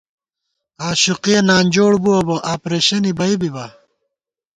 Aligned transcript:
آشوقِیہ 0.87 1.39
نانجوڑ 1.47 1.93
بُوَہ 2.03 2.19
بہ 2.27 2.35
آپرېشِنےبی 2.53 3.33
بِبا 3.41 3.65